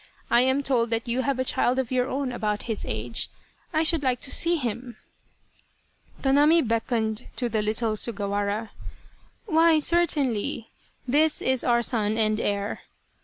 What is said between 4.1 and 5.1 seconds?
to see him!"